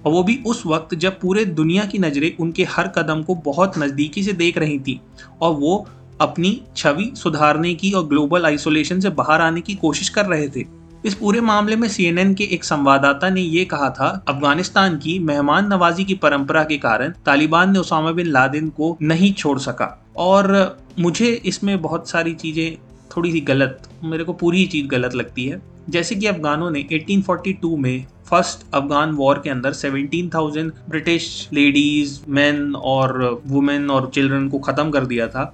और 0.08 0.14
वो 0.14 0.22
भी 0.24 0.36
उस 0.46 0.66
वक्त 0.66 0.96
जब 0.96 1.20
पूरे 1.20 1.44
दुनिया 1.46 1.86
की 1.86 1.98
नज़रें 2.00 2.38
उनके 2.38 2.64
हर 2.64 2.88
कदम 2.88 3.24
को 3.24 3.36
बहुत 3.36 3.78
नज़दीकी 3.78 4.24
से 4.24 4.34
देख 4.34 4.58
रही 4.58 4.80
थी 4.80 5.02
और 5.42 5.54
वो 5.54 5.88
अपनी 6.22 6.62
छवि 6.78 7.12
सुधारने 7.16 7.74
की 7.74 7.92
और 7.92 8.08
ग्लोबल 8.08 8.46
आइसोलेशन 8.46 9.00
से 9.00 9.10
बाहर 9.10 9.42
आने 9.42 9.62
की 9.62 9.76
कोशिश 9.76 10.10
कर 10.10 10.26
रहे 10.26 10.48
थे। 10.50 10.64
इस 11.06 11.16
पूरे 11.16 11.42
मामले 11.42 11.76
में 11.76 11.88
सीएनएन 11.88 12.34
के 12.34 12.44
एक 12.44 12.64
संवाददाता 12.64 13.30
ने 13.30 13.42
यह 13.42 13.66
कहा 13.66 13.90
था, 13.90 14.24
अफ़गानिस्तान 14.30 14.98
की 14.98 15.20
मेहमान 15.20 15.68
नवाजी 15.68 16.06
की 16.06 16.16
परंपरा 16.16 16.64
के 16.64 16.78
कारण 16.78 17.14
तालिबान 17.26 17.74
ने 17.74 17.80
उसामा 17.80 18.12
बिन 18.12 18.28
लादेन 18.28 18.70
को 18.70 18.98
नहीं 19.02 19.34
छोड़ 19.34 19.60
सका। 19.60 20.06
और 20.18 20.78
मुझे 21.00 21.42
इसमें 21.46 21.82
बहुत 21.82 22.10
सारी 22.10 22.34
चीज़ें 22.34 22.78
थोड़ी 23.18 23.32
सी 23.32 23.42
गलत, 23.42 23.90
मेरे 24.04 24.24
को 24.24 24.34
पूरी 24.34 24.60
ही 24.60 24.66
चीज़ 24.66 24.88
गलत 24.88 25.16
लगती 25.16 25.46
है। 25.46 25.62
जैसे 25.90 26.16
कि 26.16 26.26
अफगानों 26.26 26.72
ने 26.72 26.80
1842 26.80 27.78
में 27.78 28.06
फ़र्स्ट 28.28 28.66
अफगान 28.74 29.12
वॉर 29.14 29.40
के 29.40 29.50
अंदर 29.50 29.74
17,000 29.76 30.72
ब्रिटिश 30.90 31.28
लेडीज़ 31.54 32.20
मैन 32.30 32.76
और 32.76 33.42
वुमेन 33.48 33.90
और 33.90 34.10
चिल्ड्रन 34.14 34.50
को 34.50 34.60
ख़त्म 34.60 34.92
कर 34.92 35.06
दिया 35.06 35.28
था। 35.28 35.54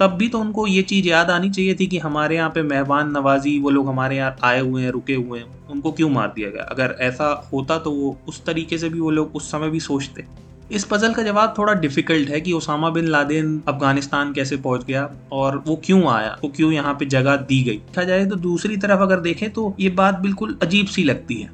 तब 0.00 0.10
भी 0.10 0.28
तो 0.28 0.38
उनको 0.38 0.66
ये 0.66 0.82
चीज़ 0.82 1.08
याद 1.08 1.30
आनी 1.30 1.50
चाहिए 1.50 1.74
थी 1.74 1.86
कि 1.86 1.98
हमारे 1.98 2.36
यहाँ 2.36 2.50
पे 2.50 2.62
मेहमान 2.64 3.10
नवाजी 3.10 3.58
वो 3.58 3.70
लोग 3.70 3.88
हमारे 3.88 4.16
यहाँ 4.16 4.36
आए 4.44 4.60
हुए 4.60 4.82
हैं 4.82 4.90
रुके 4.90 5.14
हुए 5.14 5.38
हैं 5.38 5.68
उनको 5.70 5.92
क्यों 5.92 6.08
मार 6.10 6.32
दिया 6.36 6.50
गया? 6.50 6.62
अगर 6.62 6.96
ऐसा 7.00 7.28
होता 7.52 7.78
तो 7.78 7.90
वो 7.90 8.16
उस 8.28 8.44
तरीके 8.44 8.78
से 8.78 8.88
भी 8.88 9.00
वो 9.00 9.10
लोग 9.10 9.36
उस 9.36 9.50
समय 9.52 9.70
भी 9.70 9.80
सोचते। 9.80 10.24
इस 10.70 10.84
पजल 10.84 11.12
का 11.14 11.22
जवाब 11.22 11.54
थोड़ा 11.58 11.72
डिफ़िकल्ट 11.74 12.28
है 12.28 12.40
कि 12.40 12.52
ओसामा 12.52 12.90
बिन 12.90 13.06
लादेन 13.06 13.60
अफ़गानिस्तान 13.68 14.32
कैसे 14.32 14.56
पहुँच 14.58 14.84
गया 14.84 15.08
और 15.32 15.62
वो 15.66 15.76
क्यों 15.84 16.06
आया 16.08 16.36
वो 16.42 16.48
क्यों 16.56 16.72
यहाँ 16.72 16.94
पे 16.94 17.06
जगह 17.06 17.36
दी 17.38 17.62
गई? 17.62 17.76
देखा 17.76 18.04
जाए 18.04 18.24
तो 18.26 18.36
दूसरी 18.38 18.76
तरफ़ 18.76 19.00
अगर 19.00 19.20
देखें 19.20 19.50
तो 19.50 19.74
ये 19.80 19.88
बात 19.92 20.18
बिल्कुल 20.20 20.58
अजीब 20.62 20.86
सी 20.86 21.04
लगती 21.04 21.34
है। 21.34 21.50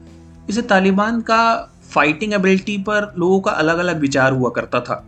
इसे 0.50 0.62
तालिबान 0.64 1.20
का 1.20 1.42
फाइटिंग 1.90 2.32
एबिलिटी 2.34 2.76
पर 2.78 3.12
लोगों 3.18 3.40
का 3.40 3.50
अलग 3.52 3.78
अलग 3.78 4.00
विचार 4.00 4.32
हुआ 4.32 4.50
करता 4.50 4.80
था। 4.80 5.04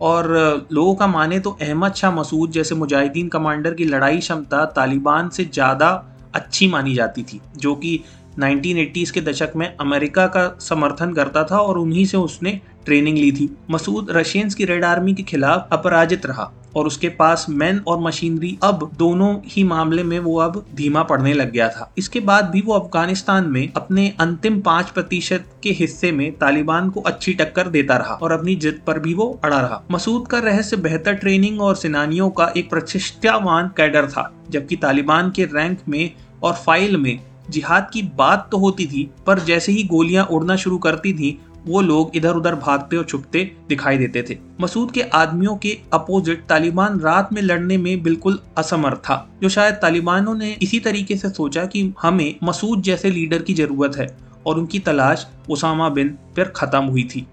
और 0.00 0.26
लोगों 0.72 0.94
का 0.94 1.06
माने 1.06 1.38
तो 1.40 1.50
अहमद 1.62 1.94
शाह 1.94 2.10
मसूद 2.10 2.50
जैसे 2.50 2.74
मुजाहिदीन 2.74 3.28
कमांडर 3.28 3.74
की 3.74 3.84
लड़ाई 3.84 4.18
क्षमता 4.18 4.64
तालिबान 4.76 5.28
से 5.28 5.44
ज़्यादा 5.44 5.88
अच्छी 6.34 6.68
मानी 6.68 6.94
जाती 6.94 7.22
थी, 7.22 7.40
जो 7.56 7.74
कि 7.74 8.00
1980s 8.40 9.10
के 9.10 9.20
दशक 9.20 9.52
में 9.56 9.66
अमेरिका 9.76 10.26
का 10.26 10.48
समर्थन 10.60 11.12
करता 11.14 11.44
था 11.44 11.58
और 11.58 11.78
उन्हीं 11.78 12.04
से 12.06 12.16
उसने 12.16 12.60
ट्रेनिंग 12.86 13.18
ली 13.18 13.32
थी। 13.32 13.50
मसूद 13.70 14.10
रशियंस 14.10 14.54
की 14.54 14.64
रेड 14.64 14.84
आर्मी 14.84 15.14
के 15.14 15.22
खिलाफ 15.24 15.68
अपराजित 15.72 16.26
रहा 16.26 16.52
और 16.76 16.86
उसके 16.86 17.08
पास 17.10 17.46
मैन 17.50 17.78
और 17.86 18.00
मशीनरी। 18.00 18.56
अब 18.62 18.90
दोनों 18.98 19.34
ही 19.46 19.62
मामले 19.64 20.02
में 20.02 20.18
वो 20.18 20.36
अब 20.40 20.64
धीमा 20.76 21.02
पड़ने 21.02 21.32
लग 21.32 21.50
गया 21.52 21.68
था। 21.68 21.90
इसके 21.98 22.20
बाद 22.20 22.50
भी 22.50 22.60
वो 22.60 22.74
अफ़गानिस्तान 22.74 23.46
में 23.46 23.72
अपने 23.76 24.08
अंतिम 24.20 24.60
पाँच 24.60 24.90
प्रतिशत 24.90 25.46
के 25.62 25.70
हिस्से 25.72 26.10
में 26.12 26.30
तालिबान 26.32 26.90
को 26.90 27.00
अच्छी 27.02 27.34
टक्कर 27.34 27.68
देता 27.68 27.96
रहा 27.96 28.14
और 28.14 28.32
अपनी 28.32 28.56
जिद 28.56 28.80
पर 28.86 28.98
भी 28.98 29.14
वो 29.14 29.28
अड़ा 29.44 29.60
रहा। 29.60 29.82
मसूद 29.90 30.26
का 30.28 30.38
रहस्य 30.40 30.76
बेहतर 30.78 31.14
ट्रेनिंग 31.14 31.60
और 31.60 31.76
सेनानियों 31.76 32.30
का 32.30 32.52
एक 32.56 32.70
प्रतिष्ठावान 32.70 33.70
कैडर 33.76 34.06
था, 34.06 34.30
जबकि 34.50 34.76
तालिबान 34.76 35.30
के 35.30 35.44
रैंक 35.46 35.78
में 35.88 36.10
और 36.42 36.54
फ़ाइल 36.56 36.96
में 36.96 37.18
जिहाद 37.50 37.88
की 37.92 38.02
बात 38.16 38.48
तो 38.52 38.58
होती 38.58 38.86
थी, 38.86 39.08
पर 39.26 39.38
जैसे 39.40 39.72
ही 39.72 39.82
गोलियाँ 39.86 40.24
उड़ना 40.26 40.56
शुरू 40.56 40.78
करती 40.78 41.12
थी 41.12 41.38
वो 41.66 41.80
लोग 41.80 42.16
इधर 42.16 42.34
उधर 42.34 42.54
भागते 42.56 42.96
और 42.96 43.04
छुपते 43.04 43.44
दिखाई 43.68 43.98
देते 43.98 44.22
थे। 44.22 44.36
मसूद 44.60 44.90
के 44.90 45.02
आदमियों 45.02 45.56
के 45.56 45.76
अपोजिट 45.92 46.44
तालिबान 46.48 47.00
रात 47.00 47.32
में 47.32 47.40
लड़ने 47.42 47.76
में 47.76 48.02
बिल्कुल 48.02 48.38
असमर्थ 48.58 48.98
था, 48.98 49.28
जो 49.42 49.48
शायद 49.48 49.74
तालिबानों 49.74 50.34
ने 50.34 50.56
इसी 50.62 50.80
तरीके 50.80 51.16
से 51.16 51.28
सोचा 51.28 51.64
कि 51.66 51.92
हमें 52.02 52.34
मसूद 52.44 52.82
जैसे 52.82 53.10
लीडर 53.10 53.42
की 53.42 53.54
ज़रूरत 53.54 53.96
है 53.96 54.06
और 54.46 54.58
उनकी 54.58 54.78
तलाश 54.78 55.26
उसामा 55.50 55.88
बिन 55.88 56.08
पर 56.36 56.52
खत्म 56.56 56.84
हुई 56.84 57.04
थी। 57.04 57.26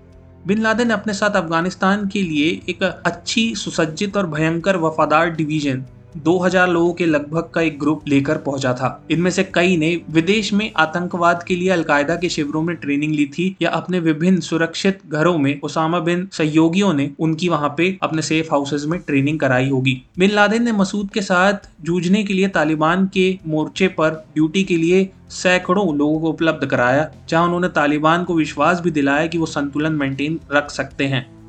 बिन 0.48 0.62
लादेन 0.62 0.90
अपने 0.90 1.14
साथ 1.14 1.36
अफ़गानिस्तान 1.36 2.08
के 2.08 2.22
लिए 2.22 2.48
एक 2.70 2.84
अच्छी, 2.84 3.54
सुसज्जित 3.56 4.18
और 4.18 4.28
भयंकर 4.28 4.78
वफादार 4.78 5.30
डिवीज़न 5.30 5.86
2000 6.18 6.70
लोगों 6.70 6.94
के 6.94 7.06
लगभग 7.06 7.50
का 7.54 7.62
एक 7.62 7.80
ग्रुप 7.80 8.08
लेकर 8.08 8.38
पहुँचा 8.38 8.74
था। 8.74 9.06
इनमें 9.12 9.32
से 9.32 9.44
कई 9.44 9.78
ने 9.78 10.02
विदेश 10.10 10.54
में 10.54 10.72
आतंकवाद 10.78 11.44
के 11.44 11.56
लिए 11.56 11.70
अलकायदा 11.70 12.16
के 12.16 12.30
शिविरों 12.30 12.62
में 12.62 12.76
ट्रेनिंग 12.76 13.14
ली 13.14 13.26
थी 13.26 13.56
या 13.62 13.70
अपने 13.70 14.00
विभिन्न 14.00 14.40
सुरक्षित 14.40 15.00
घरों 15.08 15.38
में 15.38 15.60
ओसामा 15.64 16.00
बिन 16.00 16.28
सहयोगियों 16.34 16.94
ने 16.94 17.10
उनकी 17.20 17.50
वहाँ 17.50 17.74
पे 17.78 17.98
अपने 18.04 18.22
सेफ़ 18.22 18.48
हाउसेज 18.52 18.86
में 18.86 19.00
ट्रेनिंग 19.00 19.40
कराई 19.40 19.70
होगी। 19.70 20.02
बिन 20.20 20.32
लादेन 20.32 20.64
ने 20.64 20.72
मसूद 20.72 21.10
के 21.12 21.22
साथ 21.22 21.70
जूझने 21.82 22.24
के 22.24 22.34
लिए 22.34 22.48
तालिबान 22.48 23.08
के 23.08 23.40
मोर्चे 23.48 23.88
पर 23.88 24.10
ड्यूटी 24.34 24.64
के 24.64 24.78
लिए 24.78 25.10
सैकड़ों 25.30 25.96
लोगों 25.98 26.20
को 26.20 26.30
उपलब्ध 26.30 26.66
कराया, 26.66 27.10
जहाँ 27.30 27.46
उन्होंने 27.46 27.68
तालिबान 27.68 28.24
को 28.24 28.34
विश्वास 28.34 28.80
भी 28.80 28.92
दिलाया 28.92 29.28
कि 29.28 29.38
वो 29.38 29.46
संतुलन 29.46 29.94
मेंटेन 29.94 30.40
रख 30.52 30.72
सकते 30.72 31.06
हैं। 31.06 31.43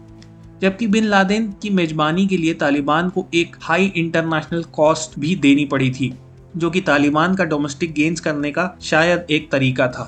जबकि 0.65 0.87
बिन 0.87 1.05
लादेन 1.05 1.55
की 1.63 1.71
मेजबानी 1.71 2.27
के 2.27 2.37
लिए 2.37 2.55
तालिबान 2.55 3.09
को 3.09 3.27
एक 3.35 3.57
हाई 3.63 3.93
इंटरनेशनल 3.97 4.63
कॉस्ट 4.63 5.19
भी 5.19 5.37
देनी 5.37 5.65
पड़ी 5.65 5.91
थी, 5.91 6.15
जो 6.57 6.71
कि 6.71 6.81
तालिबान 6.81 7.35
का 7.35 7.45
डोमेस्टिक 7.45 7.93
गेंस 7.93 8.21
करने 8.21 8.51
का 8.51 8.79
शायद 8.83 9.27
एक 9.31 9.51
तरीका 9.51 9.89
था। 9.89 10.05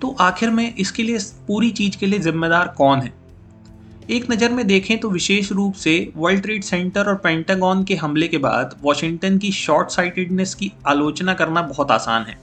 तो 0.00 0.16
आखिर 0.20 0.50
में 0.50 0.74
इसके 0.74 1.02
लिए 1.02 1.18
पूरी 1.18 1.70
चीज़ 1.70 1.96
के 1.96 2.06
लिए 2.06 2.18
जिम्मेदार 2.18 2.74
कौन 2.76 2.98
है? 2.98 3.14
एक 4.10 4.30
नज़र 4.30 4.50
में 4.50 4.66
देखें 4.66 4.98
तो 4.98 5.10
विशेष 5.10 5.52
रूप 5.52 5.74
से 5.74 6.12
वर्ल्ड 6.16 6.42
ट्रेड 6.42 6.62
सेंटर 6.62 7.06
और 7.06 7.14
पेंटागन 7.14 7.84
के 7.84 7.94
हमले 7.94 8.28
के 8.28 8.38
बाद 8.38 8.76
वॉशिंगटन 8.82 9.38
की 9.38 9.52
शॉर्ट 9.52 9.90
साइटेडनेस 9.90 10.54
की 10.54 10.72
आलोचना 10.86 11.34
करना 11.34 11.62
बहुत 11.62 11.90
आसान 11.90 12.22
है। 12.22 12.38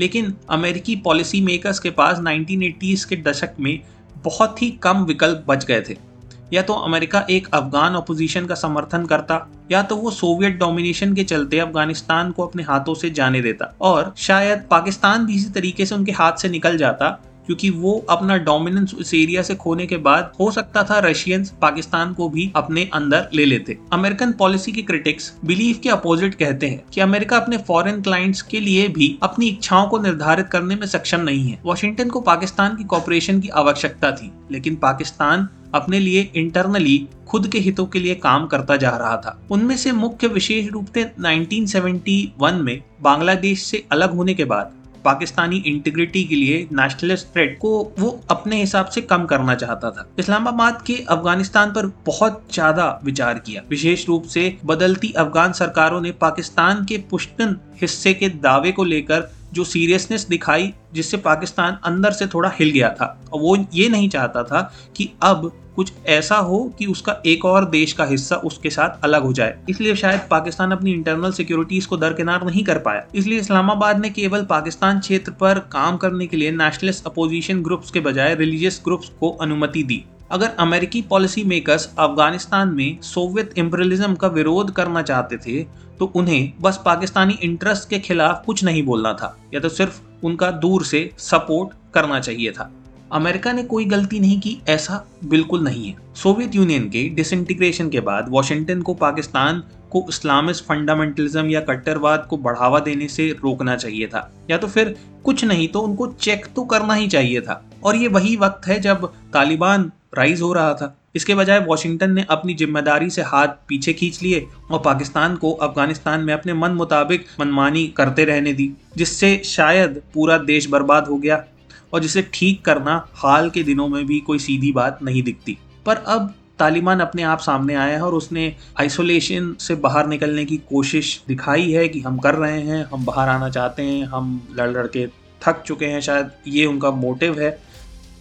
लेकिन 0.00 0.34
अमेरिकी 0.50 0.96
पॉलिसी 0.96 1.40
मेकर्स 1.40 1.78
के 1.78 1.90
पास 1.90 2.18
1980s 2.18 3.04
के 3.04 3.16
दशक 3.16 3.50
में 3.60 3.80
बहुत 4.24 4.62
ही 4.62 4.70
कम 4.70 5.04
विकल्प 5.04 5.44
बच 5.48 5.64
गए 5.64 5.80
थे। 5.80 6.15
या 6.52 6.62
तो 6.62 6.72
अमेरिका 6.72 7.24
एक 7.30 7.48
अफगान 7.54 7.94
अपोजिशन 7.94 8.46
का 8.46 8.54
समर्थन 8.54 9.06
करता, 9.06 9.46
या 9.72 9.82
तो 9.82 9.96
वो 9.96 10.10
सोवियत 10.10 10.52
डोमिनेशन 10.52 11.14
के 11.14 11.24
चलते 11.24 11.58
अफ़गानिस्तान 11.58 12.30
को 12.30 12.46
अपने 12.46 12.62
हाथों 12.62 12.94
से 12.94 13.10
जाने 13.10 13.40
देता। 13.42 13.74
और 13.80 14.12
शायद 14.16 14.66
पाकिस्तान 14.70 15.26
भी 15.26 15.34
इसी 15.34 15.50
तरीके 15.50 15.86
से 15.86 15.94
उनके 15.94 16.12
हाथ 16.12 16.32
से 16.32 16.48
निकल 16.48 16.76
जाता, 16.76 17.18
क्योंकि 17.46 17.68
वो 17.70 17.92
अपना 18.10 18.36
डोमिनेंस 18.36 18.94
उस 18.94 19.12
एरिया 19.14 19.42
से 19.42 19.54
खोने 19.54 19.86
के 19.86 19.96
बाद 19.96 20.32
हो 20.40 20.50
सकता 20.50 20.82
था 20.82 20.98
रशियंस 20.98 21.50
पाकिस्तान 21.62 22.12
को 22.14 22.28
भी 22.28 22.50
अपने 22.56 22.88
अंदर 22.94 23.28
ले 23.34 23.44
लेते। 23.44 23.78
अमेरिकन 23.92 24.32
पॉलिसी 24.32 24.72
के 24.72 24.82
क्रिटिक्स 24.82 25.32
बिलीव 25.44 25.78
के 25.82 25.88
अपोजिट 25.88 26.34
कहते 26.34 26.68
हैं 26.68 26.82
कि 26.94 27.00
अमेरिका 27.00 27.36
अपने 27.36 27.58
फॉरेन 27.58 28.00
क्लाइंट्स 28.02 28.42
के 28.42 28.60
लिए 28.60 28.88
भी 28.88 29.18
अपनी 29.22 29.48
इच्छाओं 29.48 29.86
को 29.88 29.98
निर्धारित 29.98 30.48
करने 30.48 30.76
में 30.76 30.86
सक्षम 30.86 31.20
नहीं 31.20 31.48
है। 31.48 31.60
वॉशिंगटन 31.64 32.08
को 32.08 32.20
पाकिस्तान 32.20 32.76
की 32.76 32.84
कॉपरेशन 32.84 33.40
की 33.40 33.48
आवश्यकता 33.48 34.10
थी, 34.12 34.32
लेकिन 34.50 34.76
पाकिस्तान 34.76 35.48
अपने 35.76 35.98
लिए 36.00 36.30
इंटरनली 36.36 37.06
खुद 37.28 37.46
के 37.48 37.58
हितों 37.58 37.86
के 37.86 37.98
लिए 37.98 38.14
काम 38.14 38.46
करता 38.46 38.76
जा 38.76 38.90
रहा 38.90 39.16
था। 39.16 39.38
उनमें 39.50 39.76
से 39.76 39.92
मुख्य 39.94 40.28
विशेष 40.28 40.70
रूप 40.72 40.86
से 40.94 41.04
1971 41.20 42.60
में 42.62 42.80
बांग्लादेश 43.02 43.62
से 43.62 43.84
अलग 43.92 44.14
होने 44.14 44.34
के 44.34 44.44
बाद 44.46 44.74
पाकिस्तानी 45.04 45.56
इंटीग्रिटी 45.66 46.22
के 46.24 46.34
लिए 46.34 46.66
नेशनलिस्ट 46.72 47.26
थ्रेट 47.26 47.56
को 47.58 47.70
वो 47.98 48.08
अपने 48.30 48.56
हिसाब 48.60 48.86
से 48.86 49.00
कम 49.02 49.24
करना 49.24 49.54
चाहता 49.54 49.90
था। 49.90 50.06
इस्लामाबाद 50.18 50.82
के 50.86 50.94
अफ़गानिस्तान 51.08 51.70
पर 51.70 51.86
बहुत 52.06 52.42
ज़्यादा 52.52 52.88
विचार 53.04 53.38
किया। 53.38 53.62
विशेष 53.70 54.06
रूप 54.08 54.24
से 54.24 54.56
बदलती 54.64 55.12
अफगान 55.16 55.52
सरकारों 55.52 56.00
ने 56.00 56.10
पाकिस्तान 56.20 56.84
के 56.84 56.98
पुष्टन 57.10 57.56
हिस्से 57.80 58.14
के 58.14 58.28
दावे 58.28 58.72
को 58.72 58.84
लेकर 58.84 59.30
जो 59.54 59.64
सीरियसनेस 59.64 60.26
दिखाई, 60.28 60.72
जिससे 60.94 61.16
पाकिस्तान 61.16 61.78
अंदर 61.84 62.12
से 62.12 62.26
थोड़ा 62.26 62.52
हिल 62.60 62.70
गया 62.70 62.88
था। 62.88 63.22
और 63.32 63.40
वो 63.40 63.66
ये 63.74 63.88
नहीं 63.88 64.08
चाहता 64.08 64.42
था 64.42 64.72
कि 64.96 65.12
अब 65.22 65.52
कुछ 65.76 65.92
ऐसा 66.06 66.36
हो 66.36 66.74
कि 66.78 66.86
उसका 66.86 67.22
एक 67.26 67.44
और 67.44 67.64
देश 67.64 67.92
का 67.92 68.04
हिस्सा 68.04 68.36
उसके 68.36 68.70
साथ 68.70 69.04
अलग 69.04 69.22
हो 69.22 69.32
जाए। 69.32 69.58
इसलिए 69.68 69.96
शायद 69.96 70.20
पाकिस्तान 70.30 70.72
अपनी 70.72 70.92
इंटरनल 70.92 71.32
सिक्योरिटीज 71.32 71.86
को 71.86 71.96
दरकिनार 71.96 72.44
नहीं 72.44 72.64
कर 72.64 72.78
पाया। 72.78 73.04
इसलिए 73.14 73.38
इस्लामाबाद 73.38 74.00
ने 74.00 74.10
केवल 74.10 74.44
पाकिस्तान 74.44 75.00
क्षेत्र 75.00 75.32
पर 75.32 75.58
काम 75.58 75.96
करने 75.96 76.26
के 76.26 76.36
लिए 76.36 76.50
नेशनलिस्ट 76.50 77.06
अपोजिशन 77.06 77.62
ग्रुप्स 77.62 77.90
के 77.90 78.00
बजाय 78.00 78.34
रिलीजियस 78.34 78.80
ग्रुप्स 78.84 79.08
को 79.08 79.30
अनुमति 79.30 79.82
दी। 79.82 80.04
अगर 80.30 80.50
अमेरिकी 80.58 81.02
पॉलिसी 81.02 81.44
मेकर्स 81.44 81.88
अफ़गानिस्तान 81.98 82.68
में 82.68 83.00
सोवियत 83.00 83.52
इम्परलिज्म 83.58 84.14
का 84.14 84.28
विरोध 84.28 84.72
करना 84.72 85.02
चाहते 85.02 85.36
थे 85.36 85.62
तो 85.98 86.12
उन्हें 86.16 86.52
बस 86.60 86.80
पाकिस्तानी 86.84 87.38
इंटरेस्ट 87.42 87.88
के 87.88 87.98
खिलाफ 87.98 88.42
कुछ 88.46 88.64
नहीं 88.64 88.82
बोलना 88.82 89.12
था। 89.12 89.36
या 89.54 89.60
तो 89.60 89.68
सिर्फ़ 89.68 90.00
उनका 90.24 90.50
दूर 90.50 90.84
से 90.84 91.10
सपोर्ट 91.18 91.70
करना 91.94 92.20
चाहिए 92.20 92.50
था। 92.50 92.70
अमेरिका 93.12 93.52
ने 93.52 93.62
कोई 93.62 93.84
गलती 93.84 94.20
नहीं 94.20 94.40
की, 94.40 94.58
ऐसा 94.68 95.04
बिल्कुल 95.24 95.60
नहीं 95.60 95.88
है। 95.88 95.96
सोवियत 96.14 96.54
यूनियन 96.54 96.88
के 96.88 97.08
डिसइंटीग्रेशन 97.08 97.88
के 97.90 98.00
बाद 98.00 98.28
वॉशिंगटन 98.28 98.82
को 98.82 98.94
पाकिस्तान 98.94 99.62
को 99.90 100.04
इस्लामिस्ट 100.08 100.64
फंडामेंटलिज्म 100.64 101.50
या 101.50 101.60
कट्टरवाद 101.60 102.26
को 102.30 102.36
बढ़ावा 102.36 102.78
देने 102.78 103.08
से 103.08 103.28
रोकना 103.44 103.76
चाहिए 103.76 104.06
था। 104.06 104.30
या 104.50 104.58
तो 104.58 104.66
फिर 104.66 104.96
कुछ 105.24 105.44
नहीं 105.44 105.68
तो 105.68 105.80
उनको 105.80 106.06
चेक 106.20 106.46
तो 106.56 106.64
करना 106.64 106.94
ही 106.94 107.08
चाहिए 107.08 107.40
था। 107.40 107.62
और 107.84 107.96
ये 107.96 108.08
वही 108.08 108.36
वक्त 108.36 108.66
है 108.66 108.80
जब 108.80 109.06
तालिबान 109.32 109.90
राइज 110.16 110.40
हो 110.40 110.52
रहा 110.52 110.74
था। 110.74 110.96
इसके 111.14 111.34
बजाय 111.34 111.58
वॉशिंगटन 111.60 112.10
ने 112.10 112.24
अपनी 112.30 112.54
ज़िम्मेदारी 112.54 113.10
से 113.10 113.22
हाथ 113.22 113.48
पीछे 113.68 113.92
खींच 113.92 114.22
लिए 114.22 114.46
और 114.70 114.80
पाकिस्तान 114.80 115.36
को 115.36 115.52
अफ़गानिस्तान 115.52 116.20
में 116.20 116.32
अपने 116.34 116.54
मन 116.54 116.70
मुताबिक 116.72 117.26
मनमानी 117.40 117.86
करते 117.96 118.24
रहने 118.24 118.52
दी, 118.52 118.72
जिससे 118.96 119.36
शायद 119.46 120.00
पूरा 120.14 120.38
देश 120.40 120.68
बर्बाद 120.70 121.06
हो 121.06 121.16
गया 121.18 121.44
और 121.92 122.00
जिसे 122.00 122.22
ठीक 122.34 122.64
करना 122.64 123.04
हाल 123.14 123.50
के 123.50 123.62
दिनों 123.62 123.88
में 123.88 124.04
भी 124.06 124.18
कोई 124.20 124.38
सीधी 124.38 124.72
बात 124.72 124.98
नहीं 125.02 125.22
दिखती। 125.22 125.56
पर 125.86 125.96
अब 126.08 126.34
तालिबान 126.58 127.00
अपने 127.00 127.22
आप 127.24 127.38
सामने 127.38 127.74
आया 127.74 127.94
है 127.94 128.02
और 128.02 128.14
उसने 128.14 128.54
आइसोलेशन 128.80 129.54
से 129.60 129.74
बाहर 129.76 130.06
निकलने 130.06 130.44
की 130.44 130.56
कोशिश 130.68 131.20
दिखाई 131.28 131.70
है 131.72 131.88
कि 131.88 132.00
हम 132.00 132.18
कर 132.18 132.34
रहे 132.34 132.60
हैं, 132.60 132.84
हम 132.84 133.04
बाहर 133.04 133.28
आना 133.28 133.48
चाहते 133.50 133.82
हैं, 133.82 134.04
हम 134.04 134.54
लड़ 134.58 134.68
लड़ 134.70 134.86
के 134.86 135.06
थक 135.42 135.62
चुके 135.66 135.86
हैं, 135.86 136.00
शायद 136.00 136.30
ये 136.48 136.66
उनका 136.66 136.90
मोटिव 136.92 137.40
है 137.40 137.50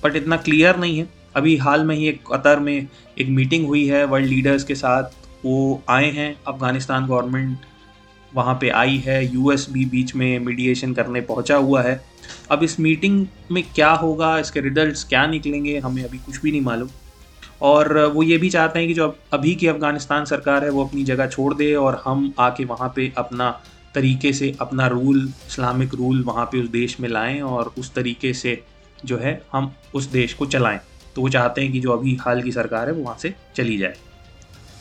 बट 0.04 0.16
इतना 0.16 0.38
क्लियर 0.38 0.78
नहीं 0.78 0.98
है। 0.98 1.08
अभी 1.36 1.56
हाल 1.58 1.86
में 1.86 1.96
ही 1.96 2.08
एक 2.08 2.22
कतर 2.32 2.60
में 2.60 2.88
एक 3.20 3.28
मीटिंग 3.30 3.66
हुई 3.68 3.86
है, 3.88 4.04
वर्ल्ड 4.06 4.28
लीडर्स 4.28 4.64
के 4.64 4.76
साथ। 4.76 5.04
वो 5.46 5.82
आए 5.90 6.10
हैं, 6.12 6.36
अफ़गानिस्तान 6.48 7.08
गवर्नमेंट 7.08 7.58
वहाँ 8.34 8.58
पे 8.62 8.70
आई 8.70 8.98
है 8.98 9.34
यूएस 9.34 9.68
भी 9.72 9.86
बीच 9.86 10.16
में 10.16 10.40
मीडिएशन 10.40 10.94
करने 10.94 11.22
पहुँचा 11.22 11.56
हुआ 11.56 11.82
है। 11.82 12.02
अब 12.52 12.64
इस 12.64 12.80
मीटिंग 12.80 13.26
में 13.52 13.64
क्या 13.76 13.92
होगा, 13.92 14.38
इसके 14.40 14.62
रिज़ल्ट 14.62 15.08
क्या 15.10 15.26
निकलेंगे, 15.28 15.78
हमें 15.80 16.04
अभी 16.04 16.18
कुछ 16.18 16.42
भी 16.42 16.52
नहीं 16.52 16.62
मालूम। 16.62 16.90
और 17.62 17.98
वो 18.06 18.24
ये 18.24 18.38
भी 18.38 18.50
चाहते 18.50 18.80
हैं 18.80 18.88
कि 18.88 18.94
जो 18.94 19.16
अभी 19.34 19.56
की 19.56 19.68
अफ़गानिस्तान 19.68 20.26
सरकार 20.26 20.64
है, 20.64 20.70
वो 20.70 20.86
अपनी 20.86 21.04
जगह 21.04 21.28
छोड़ 21.28 21.54
दे 21.54 21.74
और 21.76 22.02
हम 22.06 22.34
आके 22.40 22.66
वहाँ 22.66 22.92
पे 22.96 23.12
अपना 23.18 23.50
तरीके 23.96 24.34
से, 24.34 24.56
अपना 24.62 24.88
रूल 24.88 25.26
इस्लामिक 25.48 25.94
रूल 25.94 26.24
वहाँ 26.24 26.46
पे 26.46 26.62
उस 26.62 26.70
देश 26.70 27.00
में 27.00 27.10
लाएँ 27.10 27.42
और 27.42 27.74
उस 27.78 27.94
तरीके 27.94 28.34
से 28.34 28.62
जो 29.06 29.18
है, 29.18 29.42
हम 29.54 29.74
उस 29.94 30.06
देश 30.06 30.34
को 30.34 30.46
चलाएँ। 30.46 30.80
तो 31.16 31.22
वो 31.22 31.30
चाहते 31.30 31.62
हैं 31.62 31.72
कि 31.72 31.80
जो 31.80 31.92
अभी 31.92 32.16
हाल 32.16 32.42
की 32.42 32.52
सरकार 32.52 32.88
है 32.88 32.94
वो 32.94 33.04
वहाँ 33.04 33.18
से 33.22 33.34
चली 33.56 33.78
जाए। 33.78 33.96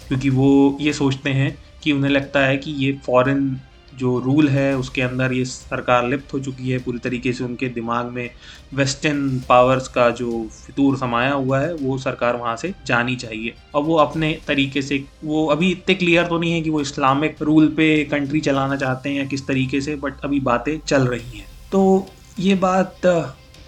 क्योंकि 0.09 0.31
वो 0.31 0.79
ये 0.81 0.93
सोचते 0.93 1.31
हैं 1.31 1.59
कि 1.83 1.93
उन्हें 1.93 2.11
लगता 2.11 2.41
है 2.41 2.57
कि 2.57 2.71
ये 2.71 2.93
फॉरेन 3.07 3.61
जो 3.95 4.19
रूल 4.19 4.49
है, 4.49 4.76
उसके 4.76 5.03
अंदर 5.03 5.33
ये 5.33 5.45
सरकार 5.45 6.09
लिप्त 6.09 6.33
हो 6.35 6.41
चुकी 6.41 6.71
है 6.71 6.79
पूरी 6.79 6.99
तरीके 6.99 7.33
से 7.33 7.45
उनके 7.45 7.69
दिमाग 7.69 8.07
में 8.07 8.31
वेस्टर्न 8.75 9.41
पावर्स 9.49 9.88
का 9.88 10.11
जो 10.11 10.49
फितूर 10.67 10.97
समाया 10.99 11.33
हुआ 11.33 11.61
है, 11.61 11.75
वो 11.75 11.99
सरकार 11.99 12.37
वहाँ 12.37 12.57
से 12.57 12.75
जानी 12.87 13.17
चाहिए। 13.17 13.55
और 13.75 13.83
वो 13.83 13.95
अपने 13.95 14.38
तरीके 14.49 14.83
से, 14.83 15.05
वो 15.25 15.47
अभी 15.47 15.71
इतने 15.71 15.95
क्लियर 15.95 16.26
तो 16.26 16.38
नहीं 16.38 16.53
है 16.53 16.61
कि 16.61 16.71
वो 16.71 16.81
इस्लामिक 16.81 17.37
रूल 17.43 17.69
पे 17.69 18.05
कंट्री 18.05 18.41
चलाना 18.41 18.76
चाहते 18.76 19.09
हैं 19.09 19.17
या 19.17 19.25
किस 19.25 19.47
तरीके 19.47 19.81
से 19.81 19.97
बट 19.97 20.21
अभी 20.25 20.41
बातें 20.41 20.79
चल 20.79 21.03
रही 21.03 21.38
हैं। 21.38 21.47
तो 21.73 22.07
ये 22.38 22.55
बात 22.55 23.07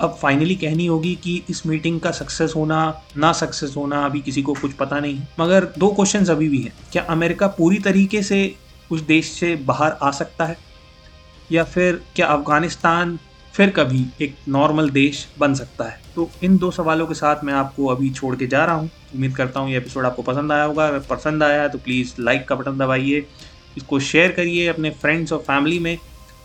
अब 0.01 0.19
फाइनली 0.23 0.55
कहनी 0.55 0.87
होगी 0.87 1.15
कि 1.15 1.43
इस 1.51 1.67
मीटिंग 1.67 2.01
का 2.01 2.11
सक्सेस 2.11 2.53
होना, 2.57 3.03
ना 3.17 3.33
सक्सेस 3.33 3.75
होना, 3.77 4.05
अभी 4.05 4.21
किसी 4.21 4.43
को 4.43 4.55
कुछ 4.55 4.73
पता 4.73 5.01
नहीं। 5.01 5.23
मगर 5.41 5.65
दो 5.79 5.89
क्वेश्चन 5.89 6.25
अभी 6.25 6.49
भी 6.49 6.63
हैं। 6.63 6.73
क्या 6.93 7.03
अमेरिका 7.03 7.47
पूरी 7.47 7.79
तरीके 7.79 8.23
से 8.23 8.55
उस 8.91 9.01
देश 9.01 9.31
से 9.31 9.57
बाहर 9.57 9.97
आ 10.03 10.11
सकता 10.11 10.45
है? 10.45 10.59
या 11.53 11.65
फिर 11.65 12.03
क्या 12.17 12.27
अफ़गानिस्तान 12.27 13.19
फिर 13.55 13.71
कभी 13.71 14.07
एक 14.21 14.37
नॉर्मल 14.49 14.91
देश 14.91 15.29
बन 15.39 15.55
सकता 15.55 15.85
है? 15.85 16.01
तो 16.15 16.31
इन 16.43 16.59
दो 16.59 16.71
सवालों 16.71 17.07
के 17.07 17.15
साथ 17.15 17.45
मैं 17.45 17.53
आपको 17.53 17.87
अभी 17.87 18.11
छोड़ 18.11 18.37
के 18.37 18.47
जा 18.47 18.65
रहा 18.65 18.75
हूँ। 18.75 18.91
उम्मीद 19.15 19.37
करता 19.37 19.61
हूँ 19.61 19.71
ये 19.71 19.77
एपिसोड 19.77 20.05
आपको 20.05 20.23
पसंद 20.23 20.53
आया 20.53 20.65
होगा। 20.65 20.87
अगर 20.89 20.99
पसंद 20.99 21.43
आया 21.43 21.69
तो 21.69 21.79
प्लीज़ 21.79 22.15
लाइक 22.21 22.49
का 22.49 22.55
बटन 22.55 22.79
दबाइए। 22.79 23.27
इसको 23.77 24.01
शेयर 24.01 24.33
करिए 24.33 24.67
अपने 24.67 24.91
फ्रेंड्स 24.91 25.33
और 25.33 25.39
फैमिली 25.39 25.79
में। 25.79 25.99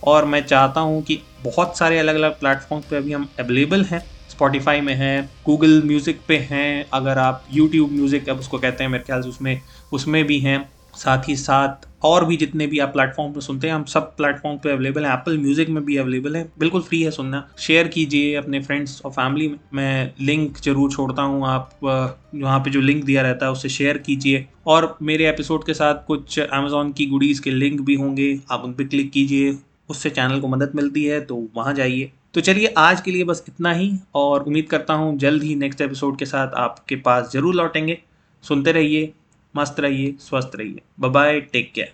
और 0.03 0.25
मैं 0.25 0.41
चाहता 0.43 0.81
हूँ 0.81 1.01
कि 1.03 1.19
बहुत 1.43 1.77
सारे 1.77 1.99
अलग 1.99 2.15
अलग 2.15 2.39
प्लेटफॉर्म 2.39 2.83
पे 2.89 2.95
अभी 2.95 3.13
हम 3.13 3.27
अवेलेबल 3.39 3.83
हैं। 3.83 4.03
स्पॉटिफाई 4.31 4.81
में 4.81 4.93
हैं 4.95 5.29
गूगल 5.45 5.81
म्यूज़िक 5.85 6.19
पे 6.27 6.37
हैं, 6.41 6.85
अगर 6.93 7.17
आप 7.19 7.45
यूट्यूब 7.53 7.91
म्यूज़िक 7.91 8.29
अब 8.29 8.39
उसको 8.39 8.57
कहते 8.59 8.83
हैं 8.83 8.91
मेरे 8.91 9.03
ख्याल 9.03 9.21
से 9.21 9.29
उसमें 9.29 9.59
उसमें 9.93 10.23
भी 10.27 10.39
हैं। 10.39 10.69
साथ 10.93 11.27
ही 11.27 11.35
साथ 11.35 11.87
और 12.03 12.25
भी 12.25 12.37
जितने 12.37 12.65
भी 12.67 12.79
आप 12.79 12.89
प्लेटफॉर्म 12.93 13.31
पे 13.33 13.41
सुनते 13.41 13.67
हैं, 13.67 13.73
हम 13.73 13.83
सब 13.83 14.15
प्लेटफॉर्म 14.17 14.57
पे 14.57 14.71
अवेलेबल 14.71 15.05
हैं। 15.05 15.13
एप्पल 15.13 15.37
म्यूज़िक 15.37 15.69
में 15.69 15.83
भी 15.85 15.97
अवेलेबल 15.97 16.35
है। 16.35 16.43
बिल्कुल 16.59 16.81
फ्री 16.81 17.01
है 17.03 17.11
सुनना। 17.11 17.47
शेयर 17.59 17.87
कीजिए 17.87 18.33
अपने 18.35 18.59
फ्रेंड्स 18.59 19.01
और 19.05 19.11
फैमिली 19.11 19.47
में। 19.47 19.57
मैं 19.73 20.13
लिंक 20.21 20.57
ज़रूर 20.57 20.91
छोड़ता 20.91 21.21
हूँ। 21.21 21.47
आप 21.47 21.69
वहाँ 21.83 22.59
पे 22.59 22.71
जो 22.71 22.81
लिंक 22.81 23.03
दिया 23.05 23.21
रहता 23.21 23.45
है 23.45 23.51
उससे 23.51 23.69
शेयर 23.69 23.97
कीजिए। 23.97 24.45
और 24.67 24.95
मेरे 25.01 25.29
एपिसोड 25.29 25.65
के 25.65 25.73
साथ 25.73 26.05
कुछ 26.07 26.39
अमेजोन 26.39 26.91
की 26.91 27.05
गुडीज 27.05 27.39
के 27.39 27.51
लिंक 27.51 27.81
भी 27.81 27.95
होंगे। 27.95 28.37
आप 28.51 28.63
उन 28.65 28.73
पर 28.73 28.83
क्लिक 28.83 29.11
कीजिए। 29.11 29.57
उससे 29.91 30.09
चैनल 30.09 30.39
को 30.39 30.47
मदद 30.47 30.71
मिलती 30.75 31.05
है 31.05 31.19
तो 31.21 31.47
वहाँ 31.55 31.73
जाइए। 31.73 32.11
तो 32.33 32.41
चलिए, 32.41 32.73
आज 32.77 33.01
के 33.01 33.11
लिए 33.11 33.23
बस 33.23 33.43
इतना 33.47 33.71
ही, 33.73 33.91
और 34.15 34.43
उम्मीद 34.43 34.67
करता 34.69 34.93
हूँ 34.93 35.17
जल्द 35.17 35.43
ही 35.43 35.55
नेक्स्ट 35.55 35.81
एपिसोड 35.81 36.17
के 36.17 36.25
साथ 36.25 36.53
आपके 36.57 36.95
पास 36.97 37.31
ज़रूर 37.33 37.55
लौटेंगे। 37.55 37.97
सुनते 38.43 38.71
रहिए, 38.71 39.11
मस्त 39.55 39.79
रहिए, 39.79 40.15
स्वस्थ 40.19 40.51
रहिए। 40.55 40.81
Bye 41.01 41.39
take 41.41 41.71
care 41.75 41.93